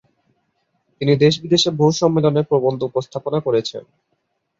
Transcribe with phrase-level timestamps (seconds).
[1.01, 3.83] তিনি দেশ-বিদেশে বহু সম্মেলনে প্রবন্ধ উপস্থাপনা করেছেন।